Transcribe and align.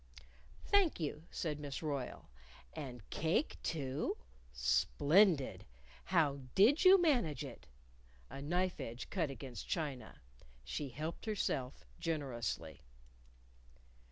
"Thank 0.65 0.99
you," 0.99 1.25
said 1.29 1.59
Miss 1.59 1.83
Royle. 1.83 2.27
"And 2.73 3.07
cake, 3.11 3.57
too? 3.61 4.17
Splendid! 4.51 5.63
How 6.05 6.39
did 6.55 6.83
you 6.83 6.99
manage 6.99 7.45
it?" 7.45 7.67
A 8.27 8.41
knife 8.41 8.79
edge 8.79 9.11
cut 9.11 9.29
against 9.29 9.69
china. 9.69 10.21
She 10.63 10.89
helped 10.89 11.27
herself 11.27 11.85
generously. 11.99 12.81